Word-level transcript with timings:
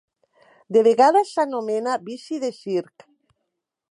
De 0.77 0.81
vegades 0.87 1.33
s'anomena 1.35 1.95
"bici 2.09 2.41
de 2.45 2.51
circ". 2.63 3.09